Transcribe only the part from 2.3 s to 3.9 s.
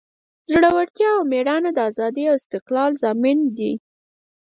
استقلال ضامن دی.